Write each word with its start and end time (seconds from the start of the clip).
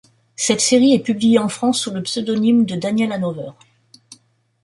Cette 0.35 0.61
série 0.61 0.93
est 0.95 1.03
publiée 1.03 1.37
en 1.37 1.47
France 1.47 1.79
sous 1.81 1.91
le 1.91 2.01
pseudonyme 2.01 2.65
de 2.65 2.75
Daniel 2.75 3.11
Hanover. 3.11 3.51